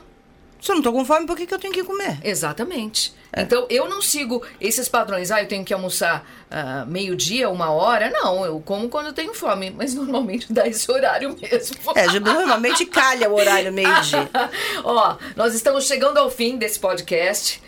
[0.62, 2.20] Se eu não tô com fome, por que, que eu tenho que comer?
[2.24, 3.16] exatamente.
[3.32, 3.42] É.
[3.42, 5.32] Então, eu não sigo esses padrões.
[5.32, 8.10] Ah, eu tenho que almoçar ah, meio-dia, uma hora.
[8.10, 9.70] Não, eu como quando eu tenho fome.
[9.70, 11.76] Mas normalmente dá esse horário mesmo.
[11.94, 14.30] É, normalmente calha o horário meio-dia.
[14.84, 17.62] Ó, nós estamos chegando ao fim desse podcast.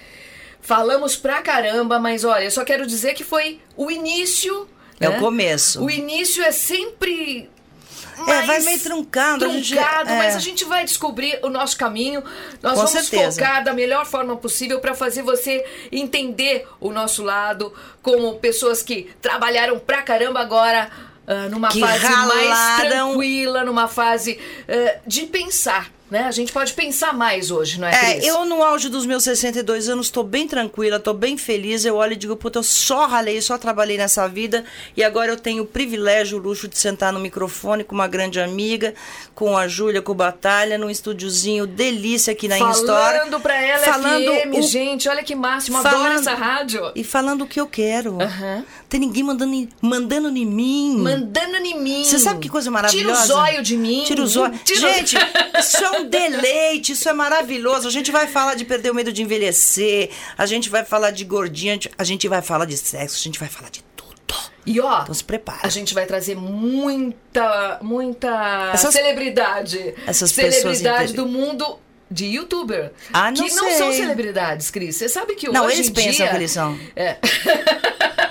[0.62, 4.68] Falamos pra caramba, mas olha, eu só quero dizer que foi o início.
[5.00, 5.18] É né?
[5.18, 5.84] o começo.
[5.84, 7.50] O início é sempre.
[8.28, 10.18] É, mais vai meio truncado, a gente- Truncado, é.
[10.18, 12.24] mas a gente vai descobrir o nosso caminho.
[12.62, 13.40] Nós Com vamos certeza.
[13.42, 19.10] focar da melhor forma possível para fazer você entender o nosso lado como pessoas que
[19.22, 20.90] trabalharam pra caramba agora.
[21.28, 22.90] ah, numa Que fase mais ralaram.
[22.90, 26.24] tranquila, numa fase ah, de pensar, né?
[26.24, 28.26] A gente pode pensar mais hoje, não é, É, Cris?
[28.28, 31.86] eu no auge dos meus 62 anos tô bem tranquila, tô bem feliz.
[31.86, 34.64] Eu olho e digo, puta, eu só ralei, só trabalhei nessa vida
[34.96, 38.40] e agora eu tenho o privilégio, o luxo de sentar no microfone com uma grande
[38.40, 38.94] amiga,
[39.36, 43.20] com a Júlia, com o Batalha, num estúdiozinho delícia aqui na História.
[43.20, 46.92] Falando pra ela falando FM, o- gente, olha que máximo, adoro falando- essa rádio.
[46.96, 48.22] E falando o que eu quero.
[48.22, 48.66] Aham.
[48.90, 50.98] Tem ninguém mandando, em- mandando em mim.
[50.98, 52.04] Mandando em mim.
[52.04, 53.22] Você sabe que coisa maravilhosa?
[53.22, 54.04] Tira o zóio de mim.
[54.06, 54.60] Tira o zóio.
[54.66, 55.16] Tira- Gente,
[55.60, 57.88] isso é um deleite, isso é maravilhoso.
[57.88, 61.24] A gente vai falar de perder o medo de envelhecer, a gente vai falar de
[61.26, 64.10] gordinha, a gente- vai falar de sexo, a gente vai falar de tudo.
[64.66, 65.60] E ó, Então se prepara.
[65.64, 69.96] a gente vai trazer muita, muita Essas- celebridade.
[70.06, 71.80] essas celebridade do mundo
[72.12, 72.92] de youtuber.
[73.14, 74.02] Ah, não que não são sei.
[74.02, 74.96] celebridades, Cris.
[74.98, 76.28] Você sabe que Não, hoje eles em pensam dia...
[76.30, 76.78] que eles são.
[76.96, 77.18] É.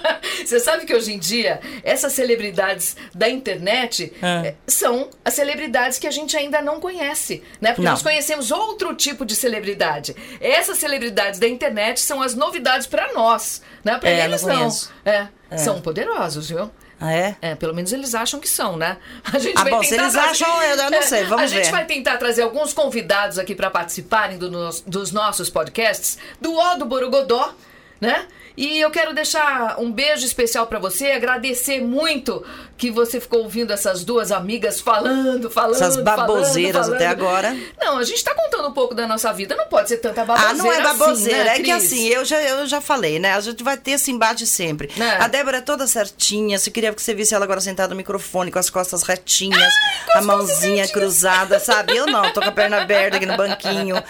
[0.48, 4.46] Você sabe que hoje em dia, essas celebridades da internet Ah.
[4.46, 7.70] eh, são as celebridades que a gente ainda não conhece, né?
[7.70, 7.92] Porque Não.
[7.92, 10.16] nós conhecemos outro tipo de celebridade.
[10.40, 13.98] Essas celebridades da internet são as novidades pra nós, né?
[13.98, 14.90] Pra É, eles não conheço.
[15.04, 16.70] É, são poderosos, viu?
[17.00, 17.36] Ah, é?
[17.40, 18.96] É, pelo menos eles acham que são, né?
[19.32, 21.24] A gente Ah, vai bom, se tentar eles trazer- acham, eu- eu não É, sei,
[21.24, 21.70] vamos A gente ver.
[21.70, 26.74] vai tentar trazer alguns convidados aqui para participarem do nos- dos nossos podcasts do O
[26.76, 27.54] do Borogodó,
[28.00, 28.26] né?
[28.60, 32.44] E eu quero deixar um beijo especial para você, agradecer muito
[32.76, 37.20] que você ficou ouvindo essas duas amigas falando, falando, Essas baboseiras falando, até falando.
[37.22, 37.56] agora.
[37.80, 40.50] Não, a gente tá contando um pouco da nossa vida, não pode ser tanta baboseira
[40.50, 43.34] Ah, não é baboseira, assim, né, é que assim, eu já, eu já falei, né?
[43.34, 44.90] A gente vai ter esse embate sempre.
[44.98, 45.22] É.
[45.22, 48.50] A Débora é toda certinha, você queria que você visse ela agora sentada no microfone,
[48.50, 49.72] com as costas retinhas,
[50.14, 51.96] Ah, a mãozinha cruzada, sabe?
[51.96, 54.02] Eu não, tô com a perna aberta aqui no banquinho,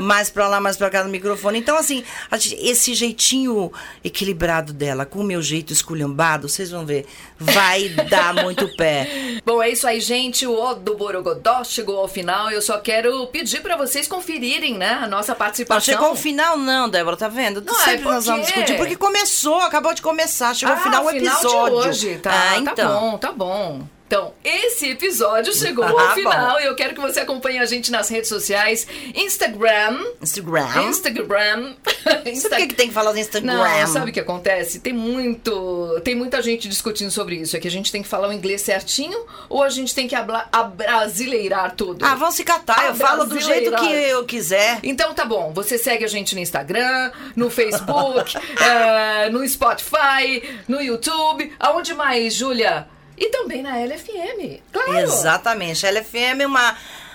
[0.00, 1.58] mais pra lá, mais pra cá no microfone.
[1.58, 3.70] Então, assim, gente- esse jeitinho
[4.04, 7.06] equilibrado dela, com o meu jeito esculhambado, vocês vão ver,
[7.38, 9.40] vai dar muito pé.
[9.44, 10.46] Bom, é isso aí, gente.
[10.46, 12.50] O O do Borogodó chegou ao final.
[12.50, 15.80] Eu só quero pedir pra vocês conferirem, né, a nossa Não participação.
[15.94, 17.62] chegou ao final, não, Débora, tá vendo?
[17.62, 18.78] Não, é Sempre nós vamos porque- discutir.
[18.78, 21.80] Porque começou, acabou de começar, chegou ao Ah, final o final episódio.
[21.82, 22.18] de hoje.
[22.18, 23.00] Tá, ah, tá então.
[23.00, 23.82] bom, tá bom.
[24.10, 26.60] Então, esse episódio chegou ao Ah, final bom.
[26.60, 28.84] e eu quero que você acompanhe a gente nas redes sociais.
[29.14, 30.04] Instagram.
[30.20, 30.88] Instagram.
[30.88, 31.74] Instagram.
[32.34, 33.52] Sabe por que, que tem que falar do Instagram?
[33.52, 34.80] Não, sabe o que acontece?
[34.80, 37.56] Tem muito, tem muita gente discutindo sobre isso.
[37.56, 39.16] É que a gente tem que falar o inglês certinho
[39.48, 42.04] ou a gente tem que abrasileirar tudo?
[42.04, 44.80] Ah, vão se catar, eu falo do jeito que eu quiser.
[44.82, 50.82] Então tá bom, você segue a gente no Instagram, no Facebook, eh, no Spotify, no
[50.82, 51.52] YouTube.
[51.60, 52.88] Aonde mais, Júlia?
[53.20, 54.98] E também na LFM, claro.
[54.98, 55.86] Exatamente.
[55.86, 56.74] A LFM é uma,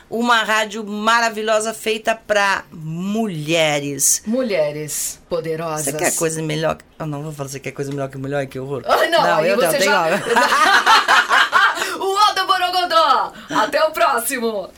[0.09, 4.21] uma rádio maravilhosa feita pra mulheres.
[4.27, 5.85] Mulheres poderosas.
[5.85, 6.75] Você quer coisa melhor?
[6.77, 8.83] que- Ah, não, vou falar você quer coisa melhor que mulher, que horror.
[8.85, 9.91] Ai, não, aí eu você tenho.
[9.91, 10.05] já...
[11.99, 13.33] o Aldo Borogodó.
[13.49, 14.69] Até o próximo.